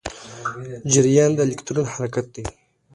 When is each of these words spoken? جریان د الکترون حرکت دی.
جریان 0.91 1.31
د 1.35 1.39
الکترون 1.47 1.85
حرکت 1.93 2.25
دی. 2.35 2.43